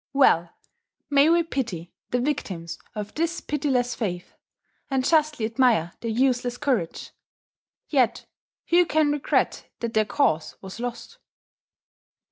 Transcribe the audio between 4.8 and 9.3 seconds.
and justly admire their useless courage: yet who can